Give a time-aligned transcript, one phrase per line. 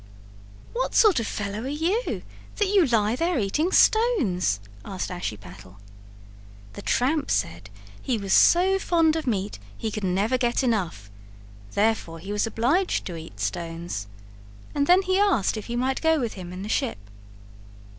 [0.73, 2.23] "What sort of a fellow are you,
[2.55, 5.77] that you lie there eating stones?" asked Ashiepattle.
[6.73, 7.69] The tramp said
[8.01, 11.11] he was so fond of meat he could never get enough,
[11.75, 14.07] therefore he was obliged to eat stones.
[14.73, 16.97] And then he asked if he might go with him in the ship.